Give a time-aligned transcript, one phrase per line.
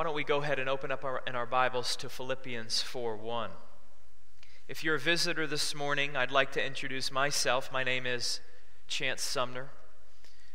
[0.00, 3.18] Why don't we go ahead and open up our, in our Bibles to Philippians 4
[3.18, 3.50] 1.
[4.66, 7.70] If you're a visitor this morning, I'd like to introduce myself.
[7.70, 8.40] My name is
[8.88, 9.68] Chance Sumner.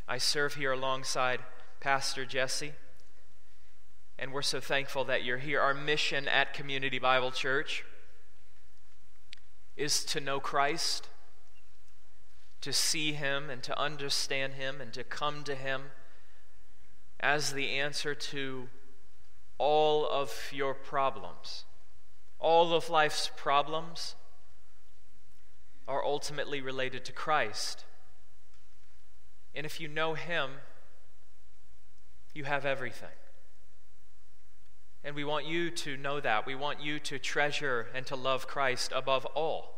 [0.08, 1.42] I serve here alongside
[1.80, 2.74] Pastor Jesse,
[4.18, 5.62] and we're so thankful that you're here.
[5.62, 7.86] Our mission at Community Bible Church
[9.78, 11.08] is to know Christ,
[12.62, 15.92] to see Him, and to understand Him, and to come to Him
[17.20, 18.70] as the answer to
[19.58, 21.66] all of your problems.
[22.40, 24.16] All of life's problems
[25.88, 27.86] are ultimately related to Christ.
[29.54, 30.52] And if you know Him,
[32.34, 33.10] you have everything.
[35.04, 36.46] And we want you to know that.
[36.46, 39.76] We want you to treasure and to love Christ above all.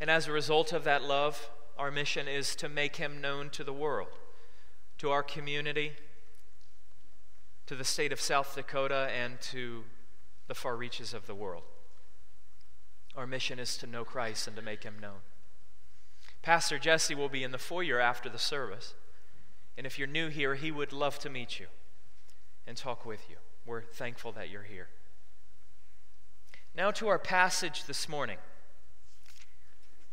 [0.00, 3.64] And as a result of that love, our mission is to make Him known to
[3.64, 4.18] the world,
[4.98, 5.92] to our community,
[7.70, 9.84] to the state of South Dakota, and to
[10.48, 11.62] the far reaches of the world.
[13.16, 15.20] Our mission is to know Christ and to make him known.
[16.42, 18.94] Pastor Jesse will be in the foyer after the service.
[19.78, 21.66] And if you're new here, he would love to meet you
[22.66, 23.36] and talk with you.
[23.64, 24.88] We're thankful that you're here.
[26.74, 28.38] Now to our passage this morning.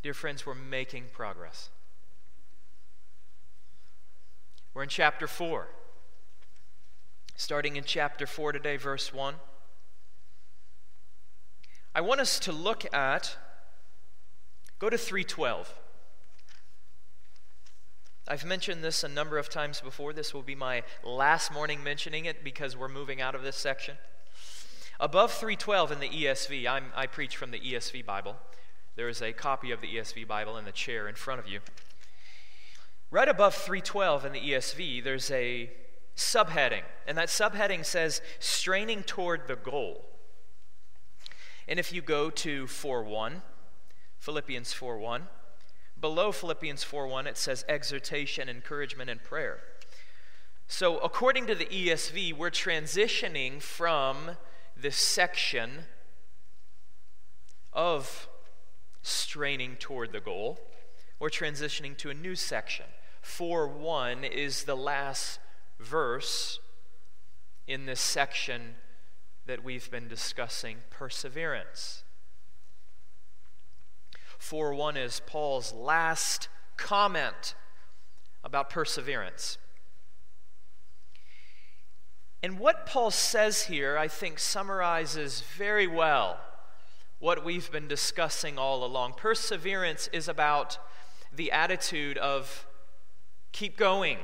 [0.03, 1.71] Dear friends, we're making progress.
[4.75, 5.69] We're in chapter 4.
[7.39, 9.35] Starting in chapter 4 today, verse 1.
[11.93, 13.37] I want us to look at,
[14.79, 15.71] go to 312.
[18.27, 20.13] I've mentioned this a number of times before.
[20.13, 23.97] This will be my last morning mentioning it because we're moving out of this section.
[24.99, 28.35] Above 312 in the ESV, I'm, i preach from the ESV Bible.
[28.95, 31.59] There is a copy of the ESV Bible in the chair in front of you.
[33.11, 35.69] Right above 312 in the ESV, there's a
[36.17, 40.03] subheading, and that subheading says straining toward the goal.
[41.67, 43.43] And if you go to 4:1,
[44.17, 45.29] Philippians 4:1,
[45.99, 49.61] below Philippians 4:1 it says exhortation, encouragement and prayer.
[50.67, 54.37] So according to the ESV, we're transitioning from
[54.75, 55.85] this section
[57.71, 58.27] of
[59.03, 60.59] straining toward the goal.
[61.19, 62.85] We're transitioning to a new section.
[63.21, 65.39] 4:1 is the last
[65.79, 66.59] verse
[67.67, 68.75] in this section
[69.45, 72.03] that we've been discussing perseverance.
[74.37, 77.55] 4 1 is Paul's last comment
[78.43, 79.57] about perseverance.
[82.43, 86.39] And what Paul says here, I think, summarizes very well
[87.19, 89.13] what we've been discussing all along.
[89.13, 90.77] Perseverance is about
[91.33, 92.67] the attitude of
[93.51, 94.19] keep going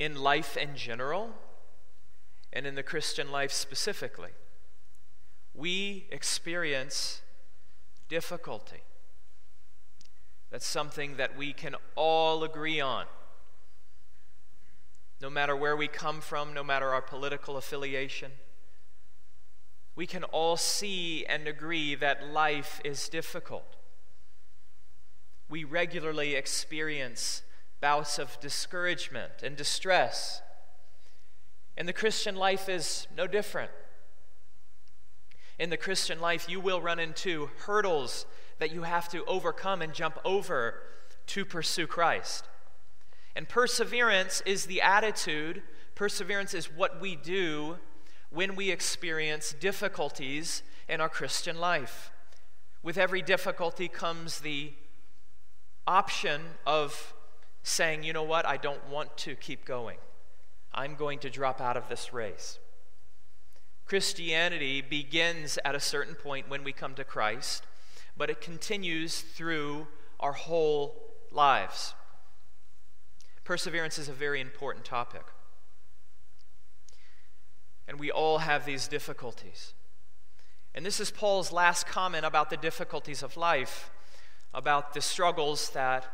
[0.00, 1.30] in life in general
[2.54, 4.30] and in the Christian life specifically.
[5.54, 7.20] We experience
[8.08, 8.80] difficulty.
[10.50, 13.04] That's something that we can all agree on.
[15.20, 18.32] No matter where we come from, no matter our political affiliation,
[19.94, 23.76] we can all see and agree that life is difficult.
[25.50, 27.42] We regularly experience
[27.80, 30.42] bouts of discouragement and distress.
[31.76, 33.70] And the Christian life is no different.
[35.58, 38.26] In the Christian life, you will run into hurdles
[38.58, 40.74] that you have to overcome and jump over
[41.26, 42.48] to pursue Christ.
[43.36, 45.62] And perseverance is the attitude,
[45.94, 47.78] perseverance is what we do
[48.30, 52.10] when we experience difficulties in our Christian life.
[52.82, 54.72] With every difficulty comes the
[55.86, 57.14] option of
[57.62, 59.98] saying, you know what, I don't want to keep going.
[60.72, 62.58] I'm going to drop out of this race.
[63.86, 67.64] Christianity begins at a certain point when we come to Christ,
[68.16, 69.88] but it continues through
[70.20, 70.94] our whole
[71.32, 71.94] lives.
[73.42, 75.24] Perseverance is a very important topic.
[77.88, 79.74] And we all have these difficulties.
[80.72, 83.90] And this is Paul's last comment about the difficulties of life,
[84.54, 86.06] about the struggles that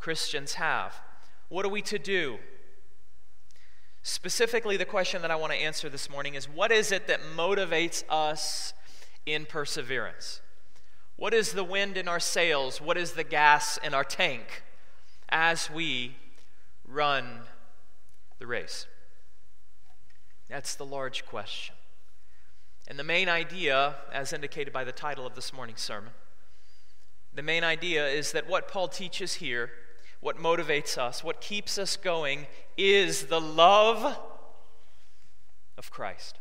[0.00, 0.94] Christians have.
[1.48, 2.38] What are we to do?
[4.02, 7.20] Specifically, the question that I want to answer this morning is what is it that
[7.36, 8.72] motivates us
[9.26, 10.40] in perseverance?
[11.16, 12.80] What is the wind in our sails?
[12.80, 14.62] What is the gas in our tank
[15.28, 16.16] as we
[16.88, 17.40] run
[18.38, 18.86] the race?
[20.48, 21.74] That's the large question.
[22.88, 26.12] And the main idea, as indicated by the title of this morning's sermon,
[27.34, 29.70] the main idea is that what Paul teaches here
[30.20, 32.46] what motivates us, what keeps us going,
[32.76, 34.18] is the love
[35.78, 36.38] of Christ.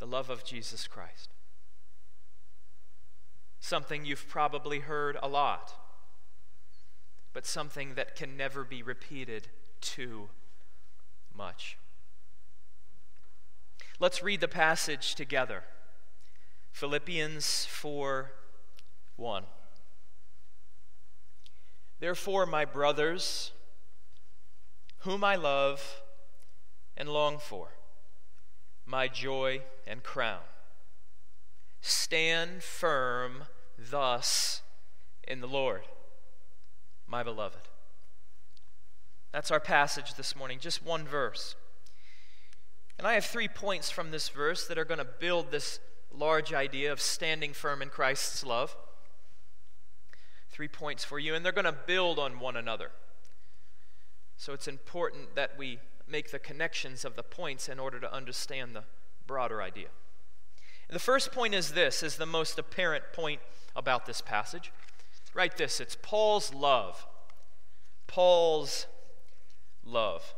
[0.00, 1.30] The love of Jesus Christ.
[3.60, 5.74] Something you've probably heard a lot,
[7.32, 9.48] but something that can never be repeated
[9.80, 10.30] too
[11.36, 11.78] much.
[14.00, 15.62] Let's read the passage together.
[16.72, 18.32] Philippians 4
[19.16, 19.44] 1.
[22.00, 23.52] Therefore, my brothers,
[25.00, 26.02] whom I love
[26.96, 27.68] and long for,
[28.86, 30.40] my joy and crown,
[31.82, 33.44] stand firm
[33.78, 34.62] thus
[35.28, 35.82] in the Lord,
[37.06, 37.68] my beloved.
[39.32, 41.54] That's our passage this morning, just one verse.
[42.98, 45.80] And I have three points from this verse that are going to build this
[46.12, 48.76] large idea of standing firm in Christ's love.
[50.60, 52.90] Three points for you, and they're going to build on one another.
[54.36, 58.76] So it's important that we make the connections of the points in order to understand
[58.76, 58.84] the
[59.26, 59.86] broader idea.
[60.86, 63.40] And the first point is this is the most apparent point
[63.74, 64.70] about this passage.
[65.32, 67.06] Write this it's Paul's love.
[68.06, 68.86] Paul's
[69.82, 70.34] love.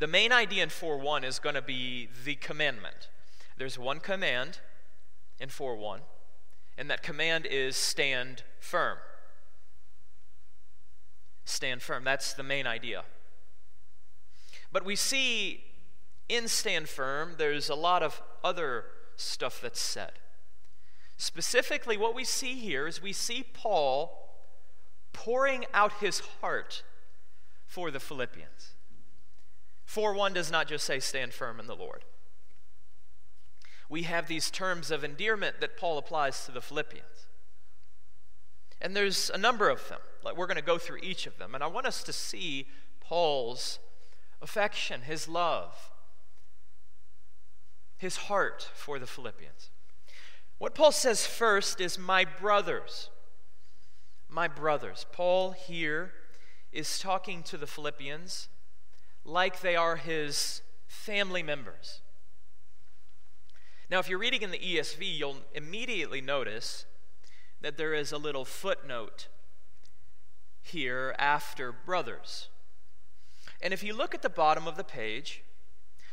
[0.00, 3.08] The main idea in 4:1 is going to be the commandment.
[3.56, 4.58] There's one command
[5.38, 6.00] in 4:1,
[6.76, 8.98] and that command is stand firm.
[11.44, 12.04] Stand firm.
[12.04, 13.04] That's the main idea.
[14.72, 15.64] But we see
[16.28, 18.86] in stand firm, there's a lot of other
[19.16, 20.12] stuff that's said.
[21.16, 24.20] Specifically, what we see here is we see Paul
[25.12, 26.82] pouring out his heart
[27.66, 28.74] for the Philippians.
[29.84, 32.04] For 1 does not just say, stand firm in the Lord.
[33.94, 37.28] We have these terms of endearment that Paul applies to the Philippians.
[38.80, 40.00] And there's a number of them.
[40.24, 41.54] Like we're going to go through each of them.
[41.54, 42.66] And I want us to see
[42.98, 43.78] Paul's
[44.42, 45.92] affection, his love,
[47.96, 49.70] his heart for the Philippians.
[50.58, 53.10] What Paul says first is, My brothers.
[54.28, 55.06] My brothers.
[55.12, 56.14] Paul here
[56.72, 58.48] is talking to the Philippians
[59.24, 62.00] like they are his family members.
[63.90, 66.86] Now, if you're reading in the ESV, you'll immediately notice
[67.60, 69.28] that there is a little footnote
[70.62, 72.48] here after brothers.
[73.60, 75.42] And if you look at the bottom of the page,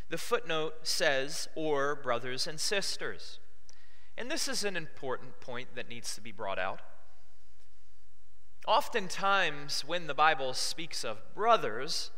[0.10, 3.40] the footnote says, or brothers and sisters.
[4.18, 6.82] And this is an important point that needs to be brought out.
[8.68, 12.12] Oftentimes, when the Bible speaks of brothers,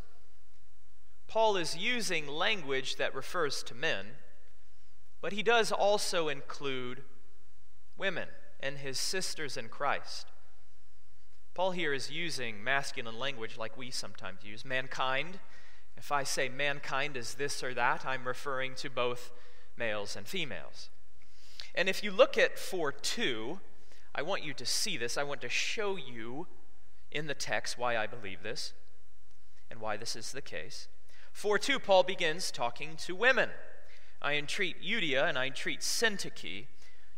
[1.28, 4.08] Paul is using language that refers to men,
[5.24, 7.02] but he does also include
[7.98, 8.28] women
[8.60, 10.28] and his sisters in Christ.
[11.54, 14.66] Paul here is using masculine language like we sometimes use.
[14.66, 15.40] Mankind,
[15.96, 19.32] if I say mankind is this or that, I'm referring to both
[19.78, 20.90] males and females.
[21.74, 23.62] And if you look at 4 2,
[24.14, 25.18] I want you to see this.
[25.18, 26.48] I want to show you
[27.14, 28.74] in the text why I believe this
[29.72, 30.90] and why this is the case.
[31.32, 33.52] 4 2, Paul begins talking to women.
[34.24, 36.68] I entreat Euodia and I entreat Syntyche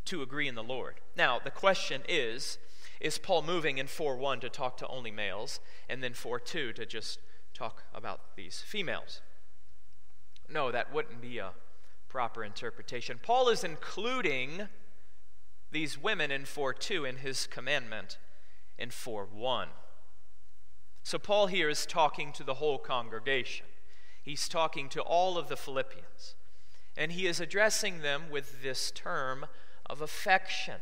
[0.06, 0.96] to agree in the Lord.
[1.16, 2.58] Now, the question is
[3.02, 5.60] is Paul moving in 4 1 to talk to only males
[5.90, 7.20] and then 4 2 to just
[7.54, 9.22] talk about these females?
[10.50, 11.52] No, that wouldn't be a
[12.08, 13.20] proper interpretation.
[13.22, 14.70] Paul is including
[15.72, 18.18] these women in 4 2 in his commandment
[18.78, 19.68] in 4 1.
[21.04, 23.68] So Paul here is talking to the whole congregation.
[24.24, 26.36] He's talking to all of the Philippians.
[26.98, 29.48] And he is addressing them with this term
[29.86, 30.76] of affection,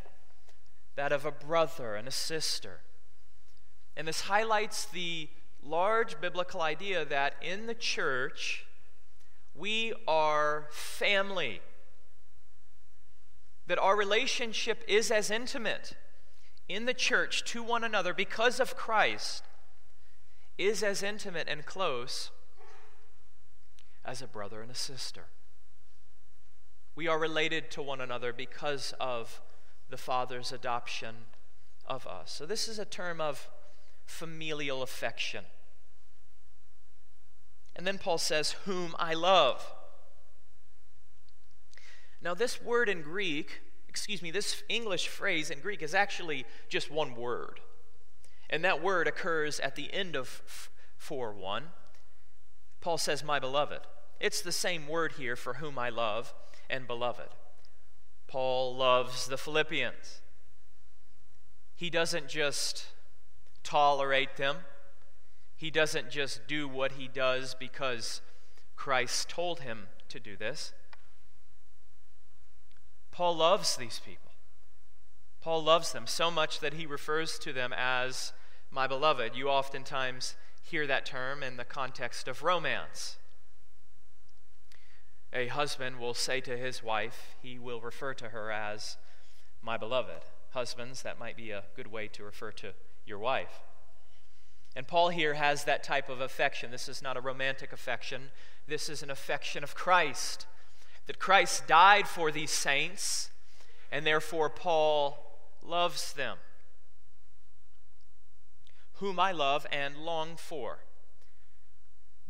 [0.95, 2.81] that of a brother and a sister.
[3.97, 5.29] And this highlights the
[5.63, 8.65] large biblical idea that in the church,
[9.55, 11.61] we are family.
[13.67, 15.95] That our relationship is as intimate
[16.67, 19.43] in the church to one another because of Christ
[20.57, 22.31] is as intimate and close
[24.05, 25.25] as a brother and a sister.
[26.95, 29.41] We are related to one another because of
[29.89, 31.15] the Father's adoption
[31.85, 32.31] of us.
[32.31, 33.49] So, this is a term of
[34.05, 35.45] familial affection.
[37.75, 39.65] And then Paul says, Whom I love.
[42.21, 46.91] Now, this word in Greek, excuse me, this English phrase in Greek is actually just
[46.91, 47.59] one word.
[48.49, 50.43] And that word occurs at the end of
[50.97, 51.63] 4 1.
[52.81, 53.81] Paul says, My beloved.
[54.19, 56.33] It's the same word here for whom I love
[56.73, 57.29] and beloved.
[58.27, 60.21] Paul loves the Philippians.
[61.75, 62.87] He doesn't just
[63.63, 64.57] tolerate them,
[65.55, 68.21] he doesn't just do what he does because
[68.75, 70.73] Christ told him to do this.
[73.11, 74.31] Paul loves these people.
[75.39, 78.33] Paul loves them so much that he refers to them as
[78.71, 79.35] my beloved.
[79.35, 83.17] You oftentimes hear that term in the context of romance.
[85.43, 88.95] A husband will say to his wife, he will refer to her as
[89.61, 90.21] my beloved.
[90.51, 92.71] Husbands, that might be a good way to refer to
[93.05, 93.59] your wife.
[94.73, 96.71] And Paul here has that type of affection.
[96.71, 98.31] This is not a romantic affection,
[98.67, 100.47] this is an affection of Christ.
[101.07, 103.29] That Christ died for these saints,
[103.91, 105.17] and therefore Paul
[105.61, 106.37] loves them.
[108.99, 110.77] Whom I love and long for.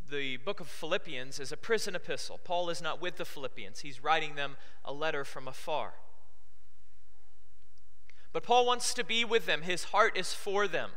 [0.10, 2.40] The book of Philippians is a prison epistle.
[2.44, 5.94] Paul is not with the Philippians, he's writing them a letter from afar.
[8.32, 10.92] But Paul wants to be with them, his heart is for them.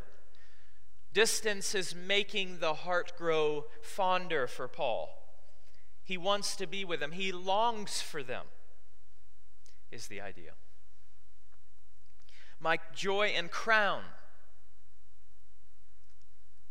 [1.13, 5.11] Distance is making the heart grow fonder for Paul.
[6.03, 8.47] He wants to be with them, he longs for them,
[9.91, 10.53] is the idea.
[12.59, 14.03] My joy and crown.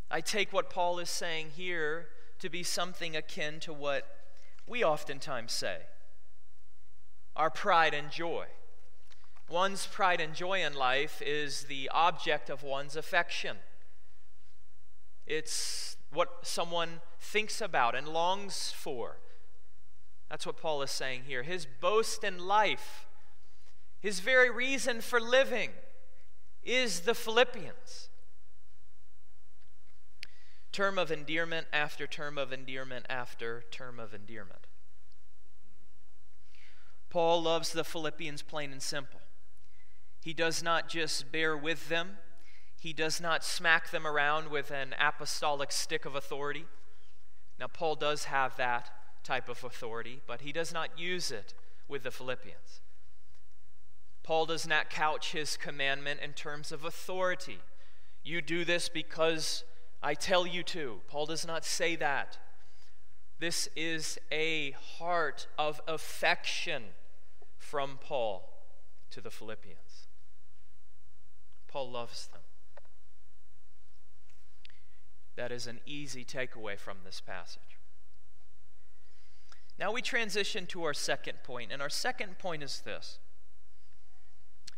[0.10, 2.08] I take what Paul is saying here
[2.46, 4.06] to be something akin to what
[4.68, 5.80] we oftentimes say
[7.36, 8.46] our pride and joy.
[9.50, 13.58] One's pride and joy in life is the object of one's affection.
[15.26, 19.18] It's what someone thinks about and longs for.
[20.30, 21.42] That's what Paul is saying here.
[21.42, 23.08] His boast in life,
[24.00, 25.72] his very reason for living,
[26.64, 28.10] is the Philippians.
[30.76, 34.68] Term of endearment after term of endearment after term of endearment.
[37.10, 39.22] Paul loves the Philippians plain and simple.
[40.20, 42.18] He does not just bear with them,
[42.78, 46.66] he does not smack them around with an apostolic stick of authority.
[47.58, 48.90] Now, Paul does have that
[49.24, 51.54] type of authority, but he does not use it
[51.88, 52.82] with the Philippians.
[54.24, 57.60] Paul does not couch his commandment in terms of authority.
[58.26, 59.64] You do this because
[60.06, 61.02] I tell you to.
[61.08, 62.38] Paul does not say that.
[63.40, 66.84] This is a heart of affection
[67.58, 68.48] from Paul
[69.10, 70.06] to the Philippians.
[71.68, 72.42] Paul loves them.
[75.38, 77.80] That is an easy takeaway from this passage.
[79.80, 83.18] Now we transition to our second point, and our second point is this.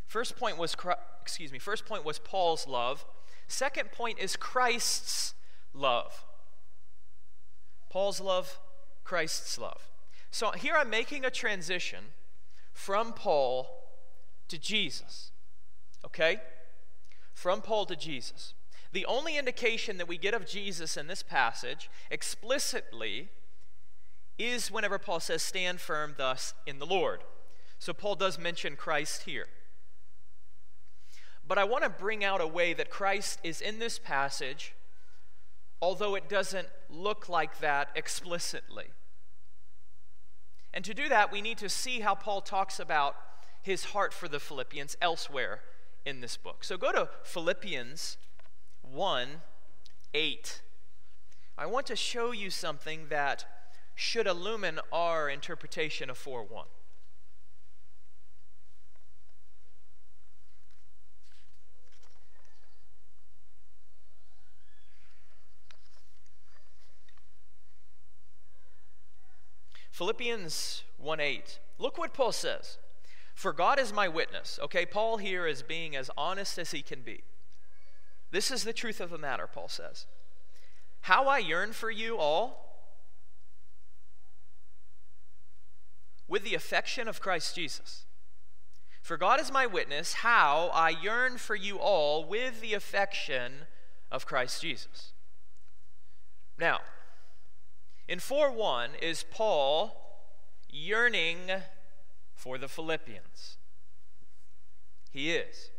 [0.06, 0.74] First point was
[1.22, 3.06] excuse me, first point was Paul's love.
[3.48, 5.34] Second point is Christ's
[5.74, 6.26] love.
[7.90, 8.60] Paul's love,
[9.04, 9.90] Christ's love.
[10.32, 12.06] So here I'm making a transition
[12.74, 13.68] from Paul
[14.50, 15.32] to Jesus.
[16.06, 16.38] Okay?
[17.34, 18.54] From Paul to Jesus.
[18.92, 23.30] The only indication that we get of Jesus in this passage explicitly
[24.38, 27.24] is whenever Paul says, Stand firm thus in the Lord.
[27.80, 29.48] So Paul does mention Christ here.
[31.48, 34.74] But I want to bring out a way that Christ is in this passage,
[35.82, 38.88] although it doesn't look like that explicitly.
[40.74, 43.16] And to do that, we need to see how Paul talks about
[43.62, 45.62] his heart for the Philippians elsewhere
[46.06, 46.64] in this book.
[46.64, 48.18] So go to Philippians
[48.82, 49.28] 1
[50.14, 50.62] 8.
[51.58, 53.46] I want to show you something that
[53.96, 56.66] should illumine our interpretation of 4 1.
[69.98, 71.58] Philippians 1 8.
[71.80, 72.78] Look what Paul says.
[73.34, 74.60] For God is my witness.
[74.62, 77.24] Okay, Paul here is being as honest as he can be.
[78.30, 80.06] This is the truth of the matter, Paul says.
[81.02, 82.78] How I yearn for you all
[86.28, 88.06] with the affection of Christ Jesus.
[89.02, 93.66] For God is my witness, how I yearn for you all with the affection
[94.12, 95.14] of Christ Jesus.
[96.60, 96.82] Now,
[98.08, 100.24] in 4 1 is Paul
[100.70, 101.52] yearning
[102.34, 103.58] for the Philippians.
[105.12, 105.72] He is.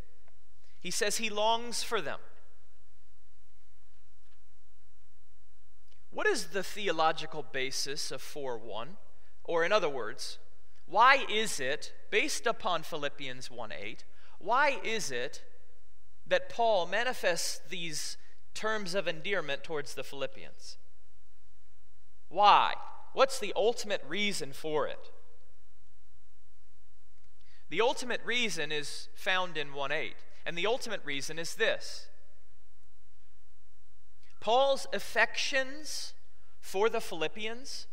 [0.81, 2.19] He says he longs for them.
[6.11, 8.97] What is the theological basis of 4 1?
[9.45, 10.39] Or, in other words,
[10.87, 14.05] why is it, based upon Philippians 1 8,
[14.39, 15.43] why is it
[16.27, 18.17] that Paul manifests these
[18.53, 20.77] terms of endearment towards the Philippians?
[22.29, 22.75] Why?
[23.13, 25.11] What's the ultimate reason for it?
[27.71, 30.15] The ultimate reason is found in 1 8.
[30.47, 32.09] And the ultimate reason is this
[34.41, 36.15] Paul's affections
[36.61, 37.87] for the Philippians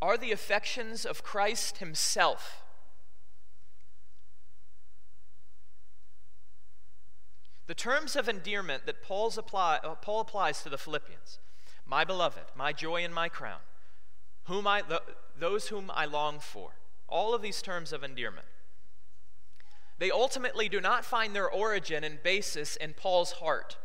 [0.00, 2.62] are the affections of Christ Himself.
[7.66, 11.40] The terms of endearment that Paul's apply, uh, Paul applies to the Philippians
[11.86, 13.60] my beloved, my joy and my crown,
[14.44, 14.82] whom I,
[15.38, 16.70] those whom I long for,
[17.08, 18.46] all of these terms of endearment,
[19.98, 23.78] they ultimately do not find their origin and basis in Paul's heart.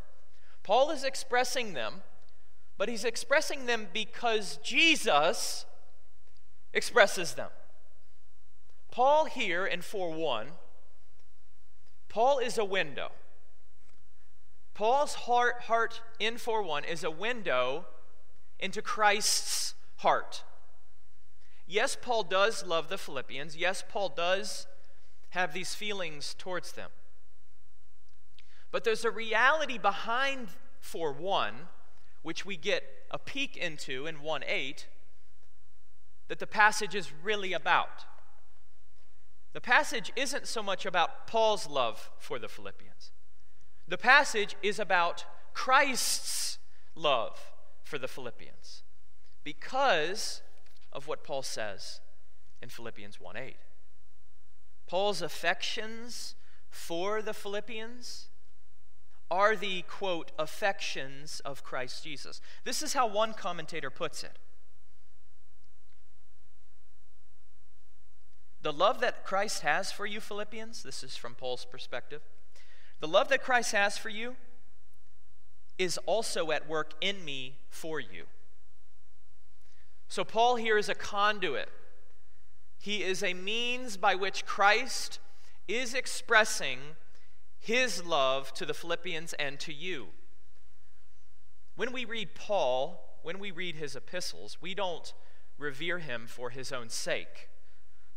[0.64, 2.02] Paul is expressing them,
[2.78, 5.66] but he's expressing them because Jesus
[6.74, 7.50] expresses them.
[8.92, 10.48] Paul here in 4 1,
[12.10, 13.12] Paul is a window.
[14.82, 17.86] Paul's heart, heart in 4 1 is a window
[18.60, 20.44] into Christ's heart.
[21.68, 23.56] Yes, Paul does love the Philippians.
[23.56, 24.66] Yes, Paul does
[25.30, 26.90] have these feelings towards them.
[28.72, 30.48] But there's a reality behind
[30.80, 31.54] 4 1,
[32.24, 34.88] which we get a peek into in 1 8,
[36.28, 38.06] that the passage is really about.
[39.54, 43.12] The passage isn't so much about Paul's love for the Philippians.
[43.92, 46.60] The passage is about Christ's
[46.96, 47.38] love
[47.84, 48.84] for the Philippians
[49.44, 50.42] because
[50.94, 52.00] of what Paul says
[52.62, 53.58] in Philippians 1 8.
[54.88, 56.36] Paul's affections
[56.70, 58.28] for the Philippians
[59.30, 62.40] are the, quote, affections of Christ Jesus.
[62.64, 64.40] This is how one commentator puts it.
[68.62, 72.22] The love that Christ has for you, Philippians, this is from Paul's perspective
[73.02, 74.36] the love that Christ has for you
[75.78, 78.26] is also at work in me for you.
[80.08, 81.70] So, Paul here is a conduit.
[82.78, 85.20] He is a means by which Christ
[85.68, 86.80] is expressing
[87.60, 90.08] his love to the Philippians and to you.
[91.76, 95.14] When we read Paul, when we read his epistles, we don't
[95.58, 97.50] revere him for his own sake.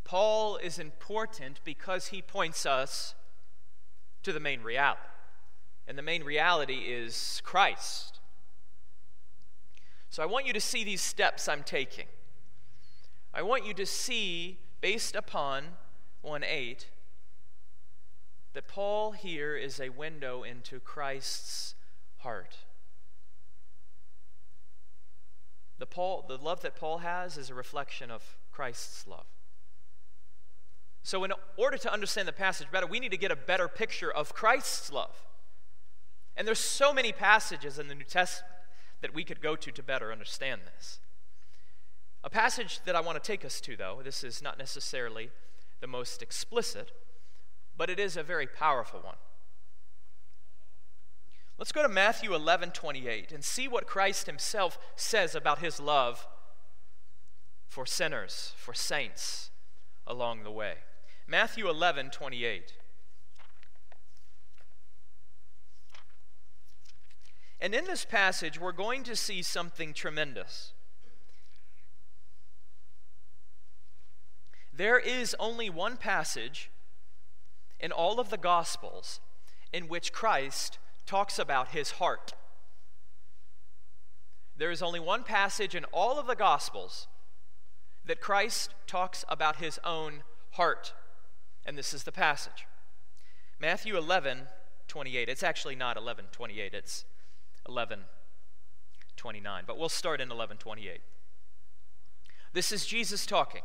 [0.02, 3.14] Paul is important because he points us
[4.24, 5.00] to the main reality.
[5.86, 8.20] And the main reality is Christ.
[10.10, 12.06] So I want you to see these steps I'm taking.
[13.32, 15.64] I want you to see, based upon
[16.22, 16.88] 1 8,
[18.54, 21.74] that Paul here is a window into Christ's
[22.18, 22.58] heart.
[25.78, 29.26] The, Paul, the love that Paul has is a reflection of Christ's love.
[31.04, 34.10] So, in order to understand the passage better, we need to get a better picture
[34.10, 35.22] of Christ's love.
[36.34, 38.50] And there's so many passages in the New Testament
[39.02, 41.00] that we could go to to better understand this.
[42.24, 45.28] A passage that I want to take us to, though, this is not necessarily
[45.82, 46.90] the most explicit,
[47.76, 49.16] but it is a very powerful one.
[51.58, 56.26] Let's go to Matthew 11 28 and see what Christ himself says about his love
[57.68, 59.50] for sinners, for saints
[60.06, 60.76] along the way.
[61.26, 62.74] Matthew 11, 28.
[67.60, 70.74] And in this passage, we're going to see something tremendous.
[74.76, 76.70] There is only one passage
[77.80, 79.20] in all of the Gospels
[79.72, 82.34] in which Christ talks about his heart.
[84.56, 87.08] There is only one passage in all of the Gospels
[88.04, 90.92] that Christ talks about his own heart.
[91.66, 92.66] And this is the passage
[93.60, 94.42] Matthew 11,
[94.88, 95.28] 28.
[95.28, 97.04] It's actually not 11, 28, it's
[97.68, 98.00] 11,
[99.16, 99.64] 29.
[99.66, 101.00] But we'll start in 11, 28.
[102.52, 103.62] This is Jesus talking.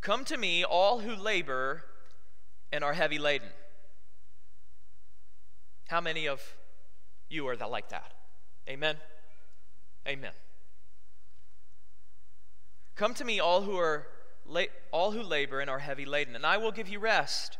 [0.00, 1.84] Come to me, all who labor
[2.72, 3.48] and are heavy laden.
[5.88, 6.40] How many of
[7.28, 8.12] you are that like that?
[8.68, 8.96] Amen.
[10.06, 10.32] Amen.
[12.94, 14.06] Come to me, all who are
[14.92, 17.58] all who labor and are heavy laden, and I will give you rest.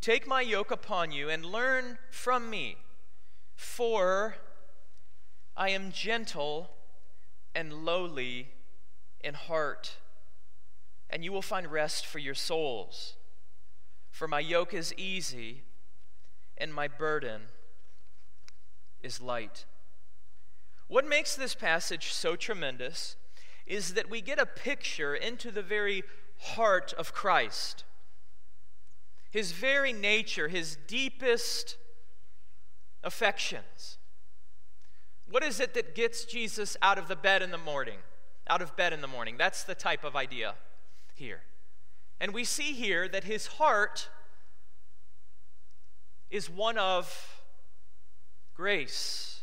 [0.00, 2.76] Take my yoke upon you and learn from me,
[3.54, 4.36] for
[5.56, 6.70] I am gentle
[7.54, 8.48] and lowly
[9.24, 9.96] in heart,
[11.08, 13.14] and you will find rest for your souls.
[14.10, 15.62] For my yoke is easy
[16.56, 17.42] and my burden
[19.02, 19.66] is light.
[20.88, 23.16] What makes this passage so tremendous
[23.66, 26.04] is that we get a picture into the very
[26.38, 27.84] heart of Christ.
[29.30, 31.76] His very nature, his deepest
[33.02, 33.98] affections.
[35.28, 37.98] What is it that gets Jesus out of the bed in the morning?
[38.48, 39.36] Out of bed in the morning.
[39.36, 40.54] That's the type of idea
[41.14, 41.42] here.
[42.20, 44.08] And we see here that his heart
[46.30, 47.42] is one of
[48.54, 49.42] grace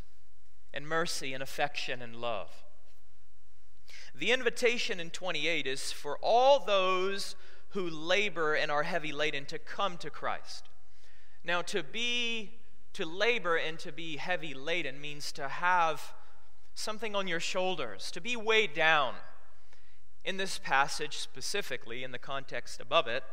[0.73, 2.62] and mercy and affection and love.
[4.15, 7.35] The invitation in 28 is for all those
[7.69, 10.69] who labor and are heavy laden to come to Christ.
[11.43, 12.51] Now, to be,
[12.93, 16.13] to labor and to be heavy laden means to have
[16.75, 19.15] something on your shoulders, to be weighed down.
[20.23, 23.23] In this passage, specifically in the context above it,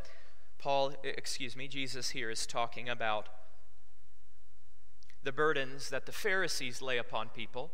[0.59, 3.29] Paul, excuse me, Jesus here is talking about
[5.23, 7.71] the burdens that the Pharisees lay upon people,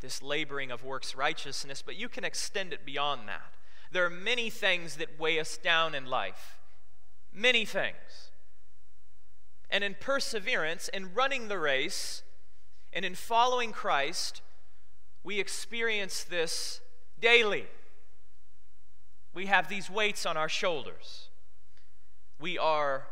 [0.00, 3.54] this laboring of works righteousness, but you can extend it beyond that.
[3.92, 6.58] There are many things that weigh us down in life,
[7.32, 8.30] many things.
[9.68, 12.22] And in perseverance, in running the race,
[12.92, 14.42] and in following Christ,
[15.22, 16.80] we experience this
[17.20, 17.66] daily.
[19.32, 21.28] We have these weights on our shoulders.
[22.40, 23.06] We are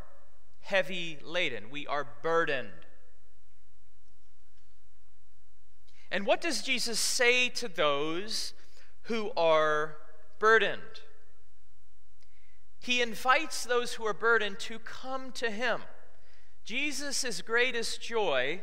[0.63, 1.71] heavy laden.
[1.71, 2.71] We are burdened.
[6.11, 8.55] And what does Jesus say to those
[9.03, 9.97] who are
[10.39, 11.03] burdened?
[12.81, 15.83] He invites those who are burdened to come to him.
[16.65, 18.63] Jesus' greatest joy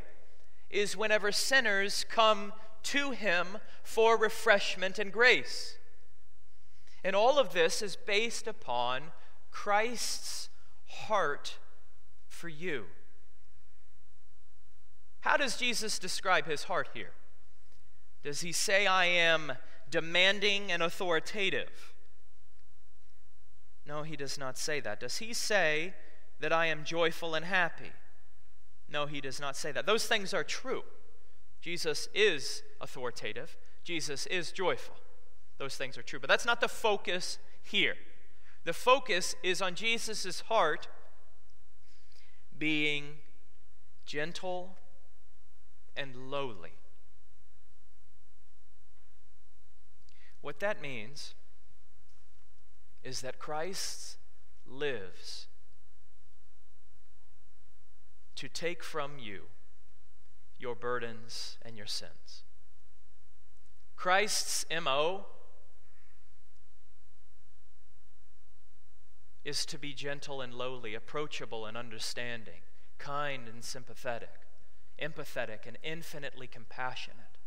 [0.69, 2.53] is whenever sinners come
[2.83, 5.77] to him for refreshment and grace.
[7.03, 9.03] And all of this is based upon
[9.51, 10.49] Christ's
[10.87, 11.57] heart
[12.27, 12.85] for you.
[15.21, 17.11] How does Jesus describe his heart here?
[18.25, 19.53] Does he say, I am
[19.91, 21.93] demanding and authoritative?
[23.85, 24.99] No, he does not say that.
[24.99, 25.93] Does he say
[26.39, 27.91] that I am joyful and happy?
[28.89, 29.85] No, he does not say that.
[29.85, 30.81] Those things are true.
[31.61, 34.95] Jesus is authoritative, Jesus is joyful.
[35.59, 36.19] Those things are true.
[36.19, 37.93] But that's not the focus here.
[38.63, 40.87] The focus is on Jesus' heart
[42.57, 43.17] being
[44.07, 44.77] gentle
[45.95, 46.73] and lowly.
[50.45, 51.33] What that means
[53.03, 54.17] is that Christ
[54.63, 55.47] lives
[58.35, 59.45] to take from you
[60.59, 62.43] your burdens and your sins.
[63.95, 65.25] Christ's MO
[69.43, 72.61] is to be gentle and lowly, approachable and understanding,
[72.99, 74.41] kind and sympathetic,
[75.01, 77.39] empathetic and infinitely compassionate.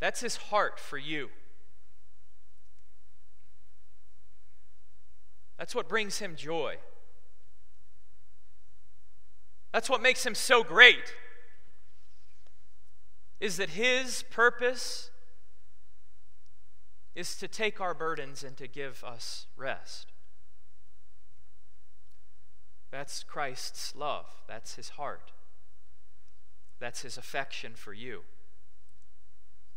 [0.00, 1.28] That's his heart for you.
[5.58, 6.76] That's what brings him joy.
[9.72, 11.14] That's what makes him so great.
[13.40, 15.10] Is that his purpose
[17.14, 20.12] is to take our burdens and to give us rest.
[22.90, 24.26] That's Christ's love.
[24.46, 25.32] That's his heart.
[26.78, 28.22] That's his affection for you.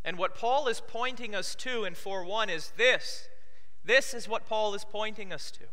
[0.06, 3.28] And what Paul is pointing us to in 4 1 is this
[3.88, 5.64] this is what Paul is pointing us to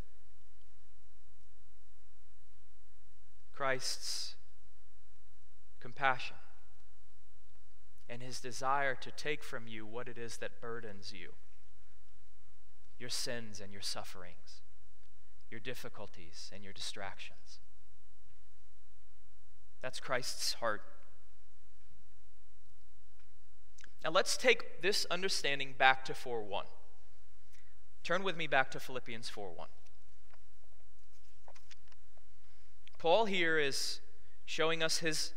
[3.53, 4.37] Christ's
[5.81, 6.37] compassion
[8.09, 11.31] and his desire to take from you what it is that burdens you
[12.96, 14.62] your sins and your sufferings,
[15.50, 17.59] your difficulties and your distractions.
[19.83, 20.81] That's Christ's heart.
[24.05, 26.64] Now let's take this understanding back to 4 1.
[28.04, 29.66] Turn with me back to Philippians 4 1.
[32.98, 34.00] Paul here is
[34.44, 35.32] showing us his,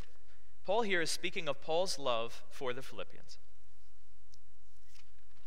[0.65, 3.37] Paul here is speaking of Paul's love for the Philippians.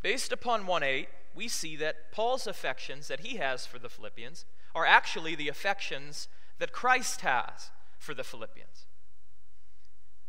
[0.02, 4.46] Based upon 1 8, we see that Paul's affections that he has for the Philippians
[4.74, 6.26] are actually the affections
[6.58, 8.86] that Christ has for the Philippians.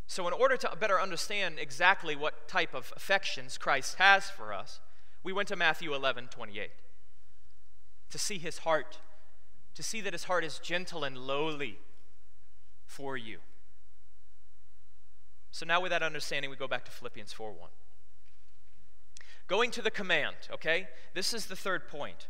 [0.08, 4.82] So, in order to better understand exactly what type of affections Christ has for us,
[5.24, 6.72] we went to Matthew 11 28
[8.10, 9.00] to see his heart,
[9.76, 11.80] to see that his heart is gentle and lowly
[12.86, 13.40] for you.
[15.52, 17.70] So now, with that understanding, we go back to Philippians 4 1.
[19.48, 20.88] Going to the command, okay?
[21.14, 22.28] This is the third point.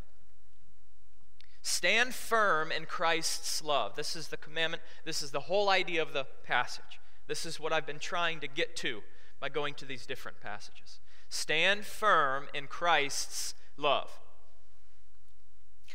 [1.62, 3.95] Stand firm in Christ's love.
[3.95, 4.82] This is the commandment.
[5.06, 6.99] This is the whole idea of the passage.
[7.27, 9.01] This is what I've been trying to get to
[9.39, 10.99] by going to these different passages.
[11.32, 14.20] Stand firm in Christ's love.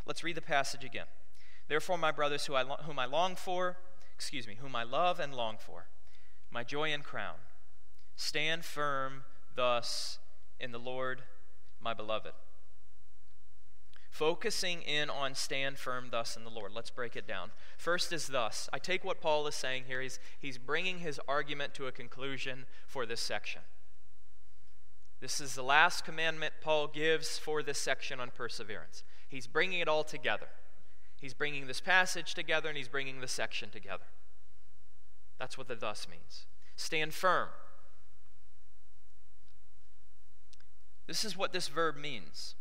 [0.07, 1.05] Let's read the passage again.
[1.69, 3.77] Therefore, my brothers, who I lo- whom I long for,
[4.15, 5.89] excuse me, whom I love and long for,
[6.51, 7.35] my joy and crown,
[8.17, 10.19] stand firm thus
[10.59, 11.21] in the Lord,
[11.83, 12.33] my beloved.
[14.09, 16.73] Focusing in on stand firm thus in the Lord.
[16.73, 17.51] Let's break it down.
[17.77, 18.71] First is thus.
[18.73, 20.01] I take what Paul is saying here.
[20.01, 23.61] He's, he's bringing his argument to a conclusion for this section.
[25.21, 29.03] This is the last commandment Paul gives for this section on perseverance.
[29.29, 30.49] He's bringing it all together.
[31.21, 34.05] He's bringing this passage together and he's bringing the section together.
[35.39, 36.47] That's what the thus means.
[36.77, 37.49] Stand firm.
[41.07, 42.55] This is what this verb means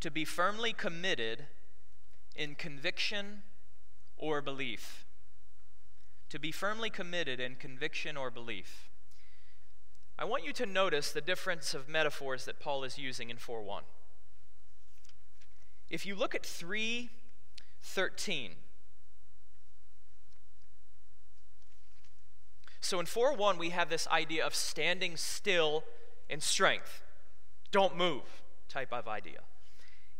[0.00, 1.46] to be firmly committed
[2.34, 3.42] in conviction
[4.16, 5.06] or belief.
[6.30, 8.90] To be firmly committed in conviction or belief.
[10.22, 13.60] I want you to notice the difference of metaphors that Paul is using in 4
[13.60, 13.82] 1.
[15.90, 18.54] If you look at 3:13,
[22.80, 25.82] so in 4:1 we have this idea of standing still
[26.28, 27.02] in strength.
[27.72, 28.22] Don't move
[28.68, 29.40] type of idea.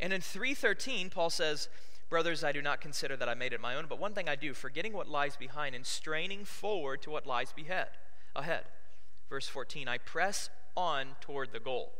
[0.01, 1.69] And in 3:13 Paul says,
[2.09, 4.35] "Brothers, I do not consider that I made it my own, but one thing I
[4.35, 7.97] do, forgetting what lies behind and straining forward to what lies behead,
[8.35, 8.67] ahead."
[9.33, 11.99] Verse 14, "I press on toward the goal."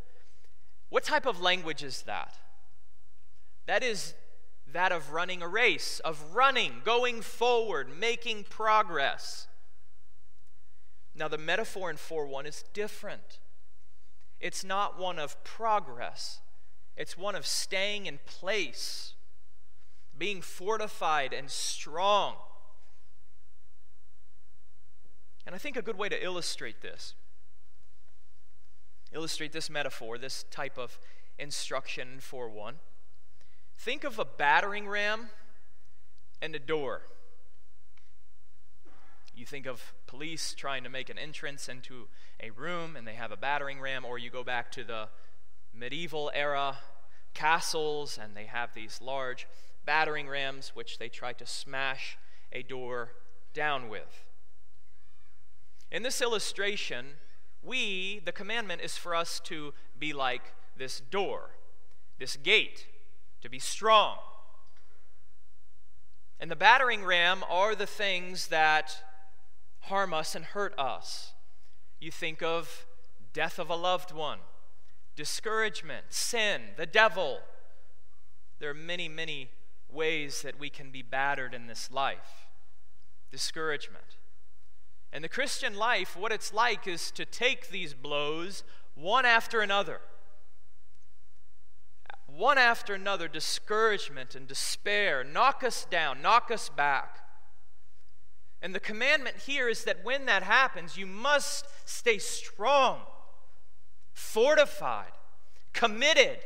[0.91, 2.37] What type of language is that?
[3.65, 4.15] That is
[4.67, 9.49] that of running a race, of running, going forward, making progress.
[11.15, 13.39] Now, the metaphor in 4 1 is different.
[14.39, 16.43] It's not one of progress,
[16.97, 19.15] it's one of staying in place,
[20.19, 22.37] being fortified and strong.
[25.47, 27.15] And I think a good way to illustrate this,
[29.13, 30.99] illustrate this metaphor, this type of
[31.39, 32.77] instruction for 1
[33.79, 35.31] Think of a battering ram
[36.41, 37.03] and a door.
[39.35, 42.07] You think of police trying to make an entrance into
[42.41, 45.09] a room and they have a battering ram, or you go back to the
[45.75, 46.79] medieval era
[47.35, 49.49] castles and they have these large
[49.85, 52.19] battering rams which they try to smash
[52.53, 53.13] a door
[53.53, 54.25] down with.
[55.91, 57.07] In this illustration,
[57.63, 61.51] we, the commandment is for us to be like this door,
[62.19, 62.87] this gate
[63.41, 64.17] to be strong.
[66.41, 68.97] And the battering ram are the things that
[69.83, 71.35] harm us and hurt us.
[72.01, 72.87] You think of
[73.33, 74.39] death of a loved one,
[75.15, 77.41] discouragement, sin, the devil.
[78.59, 79.51] There are many, many
[79.89, 82.49] ways that we can be battered in this life.
[83.31, 84.17] Discouragement.
[85.13, 90.01] And the Christian life, what it's like is to take these blows one after another
[92.37, 97.19] one after another, discouragement and despair knock us down, knock us back.
[98.61, 103.01] And the commandment here is that when that happens, you must stay strong,
[104.13, 105.13] fortified,
[105.73, 106.39] committed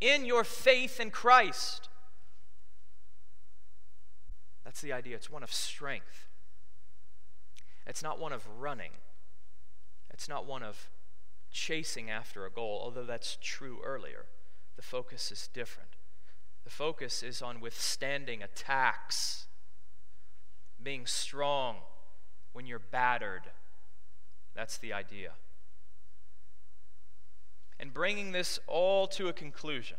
[0.00, 1.88] in your faith in Christ.
[4.64, 5.16] That's the idea.
[5.16, 6.23] It's one of strength.
[7.86, 8.92] It's not one of running.
[10.10, 10.88] It's not one of
[11.50, 14.26] chasing after a goal, although that's true earlier
[14.76, 15.90] the focus is different.
[16.64, 19.46] The focus is on withstanding attacks,
[20.82, 21.76] being strong
[22.52, 23.42] when you're battered.
[24.54, 25.32] That's the idea.
[27.78, 29.98] And bringing this all to a conclusion,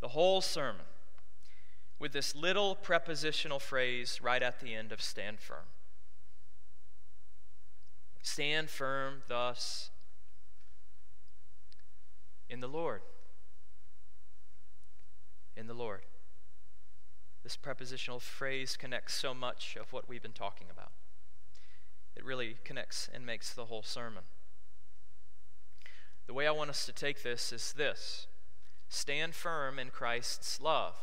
[0.00, 0.86] the whole sermon,
[1.98, 5.66] with this little prepositional phrase right at the end of stand firm.
[8.28, 9.90] Stand firm, thus,
[12.48, 13.02] in the Lord
[15.58, 16.02] in the Lord.
[17.42, 20.92] This prepositional phrase connects so much of what we've been talking about.
[22.14, 24.22] It really connects and makes the whole sermon.
[26.26, 28.28] The way I want us to take this is this
[28.88, 30.94] stand firm in Christ's love.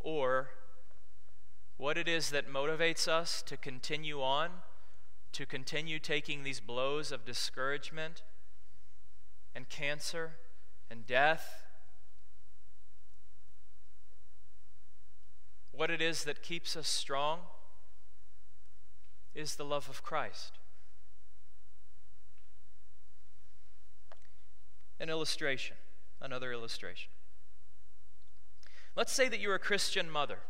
[0.00, 0.50] Or
[1.76, 4.50] what it is that motivates us to continue on,
[5.32, 8.22] to continue taking these blows of discouragement
[9.54, 10.32] and cancer
[10.90, 11.64] and death
[15.80, 17.38] what it is that keeps us strong
[19.34, 20.58] is the love of Christ.
[25.00, 25.78] An illustration,
[26.20, 27.10] another illustration.
[28.94, 30.40] Let's say that you're a Christian mother.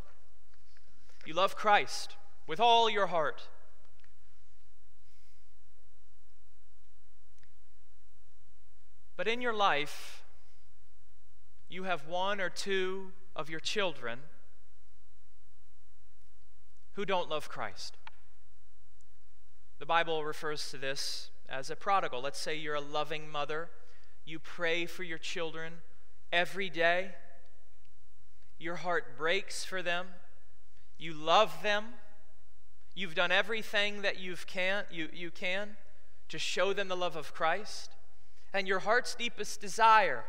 [1.24, 2.16] You love Christ
[2.48, 3.48] with all your heart.
[9.20, 10.24] But in your life,
[11.68, 14.20] you have one or two of your children
[16.92, 17.98] who don't love Christ.
[19.78, 22.22] The Bible refers to this as a prodigal.
[22.22, 23.68] Let's say you're a loving mother,
[24.24, 25.82] you pray for your children
[26.32, 27.10] every day,
[28.58, 30.06] your heart breaks for them,
[30.98, 31.84] you love them,
[32.94, 35.76] you've done everything that you've can, you, you can
[36.30, 37.90] to show them the love of Christ,
[38.52, 40.24] and your heart's deepest desire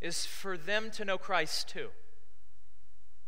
[0.00, 1.88] is for them to know Christ too.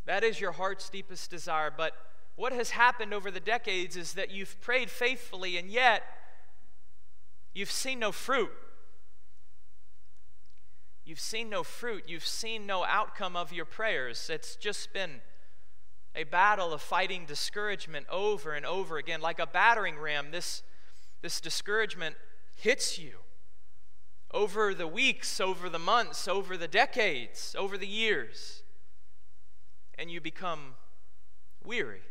[0.04, 1.70] That is your heart's deepest desire.
[1.74, 1.92] But
[2.34, 6.02] what has happened over the decades is that you've prayed faithfully, and yet
[7.54, 8.50] you've seen no fruit.
[11.04, 12.04] You've seen no fruit.
[12.06, 14.30] You've seen no outcome of your prayers.
[14.30, 15.20] It's just been
[16.14, 19.20] a battle of fighting discouragement over and over again.
[19.20, 20.62] Like a battering ram, this,
[21.20, 22.16] this discouragement
[22.62, 23.14] hits you
[24.30, 28.62] over the weeks, over the months, over the decades, over the years,
[29.98, 30.76] and you become
[31.64, 32.02] weary.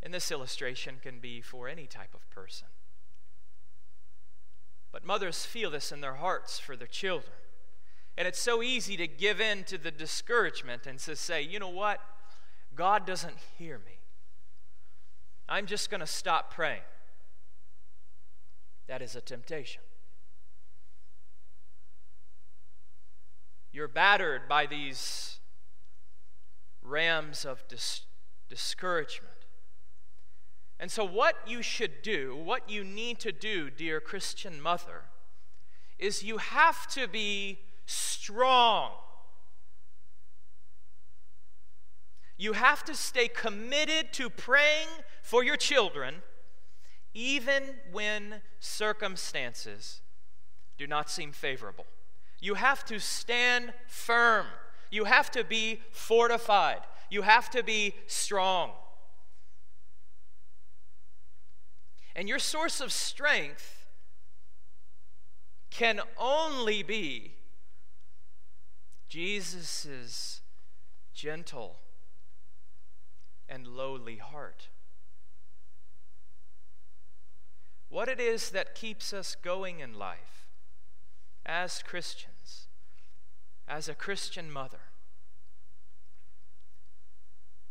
[0.00, 2.68] And this illustration can be for any type of person.
[4.92, 7.34] But mothers feel this in their hearts for their children.
[8.16, 11.68] And it's so easy to give in to the discouragement and to say, you know
[11.68, 11.98] what?
[12.76, 13.98] God doesn't hear me.
[15.48, 16.82] I'm just going to stop praying.
[18.86, 19.82] That is a temptation.
[23.72, 25.38] You're battered by these
[26.82, 28.02] rams of dis-
[28.48, 29.32] discouragement.
[30.78, 35.04] And so, what you should do, what you need to do, dear Christian mother,
[35.98, 38.90] is you have to be strong.
[42.36, 44.88] You have to stay committed to praying
[45.22, 46.16] for your children,
[47.14, 50.00] even when circumstances
[50.78, 51.86] do not seem favorable.
[52.40, 54.46] You have to stand firm.
[54.90, 56.80] You have to be fortified.
[57.10, 58.72] You have to be strong.
[62.14, 63.86] And your source of strength
[65.70, 67.36] can only be
[69.08, 70.40] Jesus'
[71.14, 71.76] gentle
[73.48, 74.68] and lowly heart.
[77.92, 80.48] What it is that keeps us going in life
[81.46, 82.66] as Christians,
[83.68, 84.80] as a Christian mother,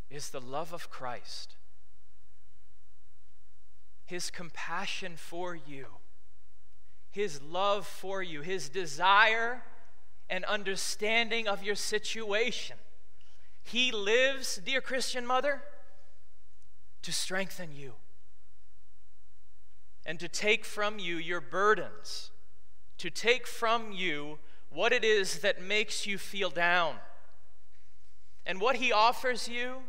[0.09, 1.55] is the love of Christ
[4.11, 5.85] his compassion for you,
[7.11, 9.63] His love for you, His desire
[10.29, 12.75] and understanding of your situation.
[13.63, 15.61] He lives, dear Christian mother,
[17.03, 17.93] to strengthen you
[20.05, 22.31] and to take from you your burdens,
[22.97, 26.95] to take from you what it is that makes you feel down.
[28.45, 29.83] And what He offers you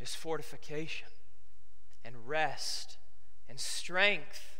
[0.00, 1.08] is fortification
[2.04, 2.96] and rest
[3.48, 4.58] and strength.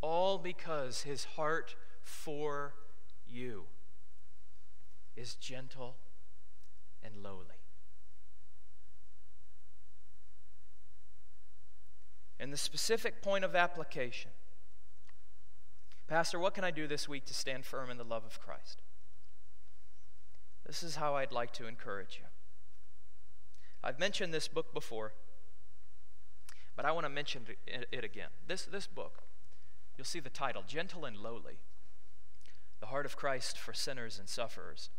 [0.00, 2.74] All because his heart for
[3.28, 3.64] you
[5.16, 5.96] is gentle
[7.02, 7.55] and lowly.
[12.38, 14.30] And the specific point of application
[16.08, 18.80] Pastor, what can I do this week to stand firm in the love of Christ?
[20.64, 22.28] This is how I'd like to encourage you.
[23.82, 25.12] I've mentioned this book before,
[26.76, 28.28] but I want to mention it again.
[28.46, 29.22] This, this book,
[29.96, 31.58] you'll see the title Gentle and Lowly
[32.80, 34.90] The Heart of Christ for Sinners and Sufferers.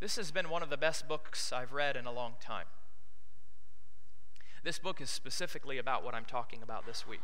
[0.00, 2.66] This has been one of the best books I've read in a long time.
[4.66, 7.22] This book is specifically about what I'm talking about this week.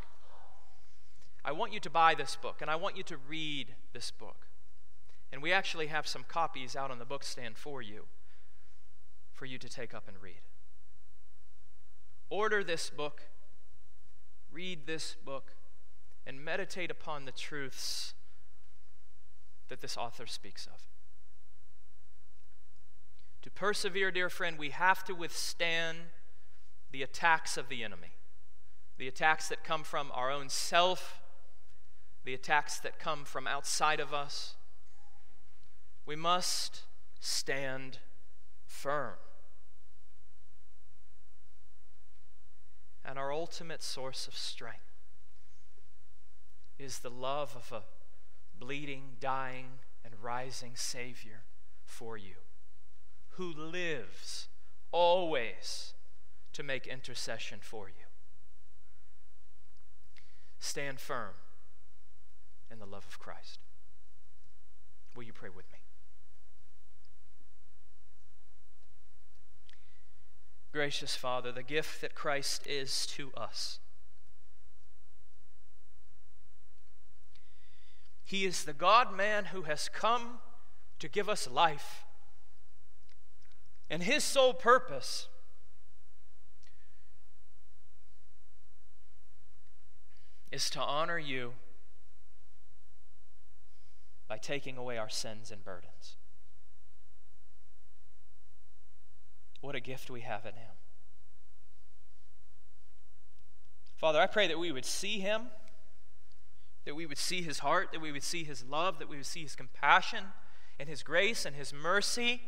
[1.45, 4.47] I want you to buy this book and I want you to read this book.
[5.33, 8.05] And we actually have some copies out on the bookstand for you,
[9.33, 10.43] for you to take up and read.
[12.31, 13.23] Order this book,
[14.53, 15.57] read this book,
[16.25, 18.15] and meditate upon the truths
[19.67, 20.87] that this author speaks of.
[23.43, 25.99] To persevere, dear friend, we have to withstand
[26.93, 28.13] the attacks of the enemy,
[28.99, 31.21] the attacks that come from our own self,
[32.25, 34.55] the attacks that come from outside of us.
[36.07, 36.83] We must
[37.21, 37.99] stand
[38.67, 39.15] firm.
[43.05, 44.79] and our ultimate source of strength
[46.79, 47.83] is the love of a
[48.59, 49.67] bleeding, dying,
[50.05, 51.43] and rising Savior
[51.85, 52.37] for you,
[53.31, 54.49] who lives
[54.93, 55.95] always
[56.53, 58.05] to make intercession for you.
[60.59, 61.35] Stand firm
[62.71, 63.59] in the love of Christ.
[65.15, 65.79] Will you pray with me?
[70.73, 73.79] Gracious Father, the gift that Christ is to us.
[78.25, 80.39] He is the God man who has come
[80.99, 82.05] to give us life.
[83.91, 85.29] And his sole purpose
[90.53, 91.55] is to honor you
[94.29, 96.17] by taking away our sins and burdens.
[99.63, 100.71] What a gift we have in Him.
[103.97, 105.43] Father, I pray that we would see Him,
[106.85, 109.27] that we would see His heart, that we would see His love, that we would
[109.27, 110.25] see His compassion
[110.79, 112.43] and His grace and His mercy.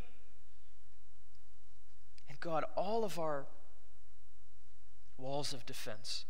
[2.29, 3.47] And God, all of our
[5.17, 6.25] walls of defense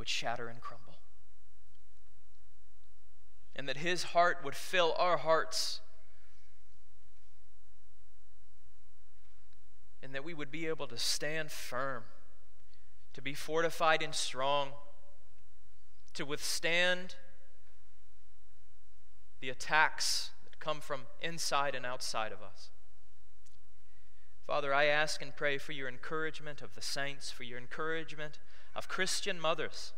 [0.00, 0.90] would shatter and crumble
[3.60, 5.80] and that his heart would fill our hearts,
[10.02, 12.04] and that we would be able to stand firm,
[13.12, 14.70] to be fortified and strong,
[16.14, 17.16] to withstand
[19.40, 22.70] the attacks that come from inside and outside of us.
[24.46, 28.38] Father, I ask and pray for your encouragement of the saints, for your encouragement
[28.74, 29.92] of Christian mothers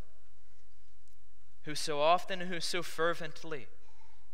[1.65, 3.67] who so often and who so fervently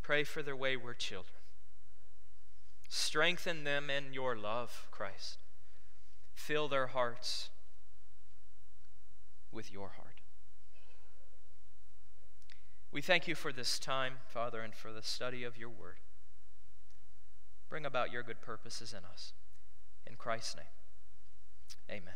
[0.02, 1.34] pray for their wayward children.
[2.88, 5.38] Strengthen them in your love, Christ.
[6.34, 7.50] Fill their hearts
[9.52, 10.22] with your heart.
[12.90, 15.96] We thank you for this time, Father, and for the study of your word.
[17.68, 19.34] Bring about your good purposes in us.
[20.06, 22.14] In Christ's name, amen.